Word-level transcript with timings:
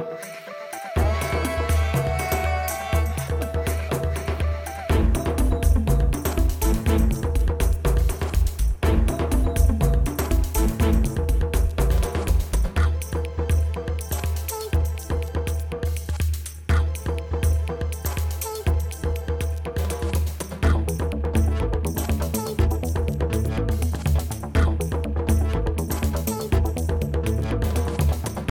Bye. 0.00 0.39